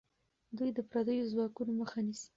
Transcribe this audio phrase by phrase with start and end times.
[0.57, 2.29] دوی د پردیو ځواکونو مخه نیسي.